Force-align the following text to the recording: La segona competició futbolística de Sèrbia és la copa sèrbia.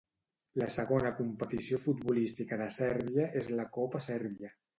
La 0.61 0.69
segona 0.75 1.11
competició 1.19 1.79
futbolística 1.83 2.59
de 2.63 2.71
Sèrbia 2.79 3.27
és 3.45 3.53
la 3.61 3.69
copa 3.79 4.03
sèrbia. 4.09 4.53